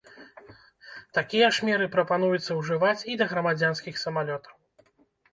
Такія 1.17 1.49
ж 1.57 1.67
меры 1.67 1.87
прапануецца 1.95 2.57
ўжываць 2.59 3.05
і 3.15 3.19
да 3.23 3.27
грамадзянскіх 3.35 4.01
самалётаў. 4.05 4.55